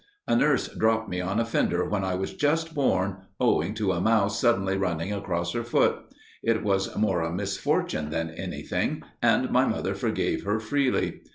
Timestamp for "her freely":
10.43-11.21